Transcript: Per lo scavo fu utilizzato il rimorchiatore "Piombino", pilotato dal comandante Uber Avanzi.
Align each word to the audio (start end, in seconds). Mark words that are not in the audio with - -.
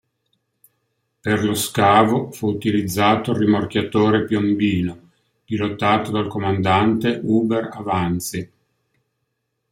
Per 1.21 1.43
lo 1.43 1.53
scavo 1.53 2.31
fu 2.31 2.47
utilizzato 2.47 3.33
il 3.33 3.37
rimorchiatore 3.37 4.25
"Piombino", 4.25 5.11
pilotato 5.45 6.09
dal 6.09 6.25
comandante 6.27 7.19
Uber 7.21 7.69
Avanzi. 7.73 8.51